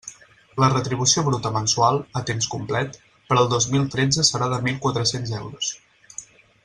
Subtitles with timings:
[0.61, 2.97] La retribució bruta mensual, a temps complet,
[3.29, 5.71] per al dos mil tretze serà de mil quatre-cents euros.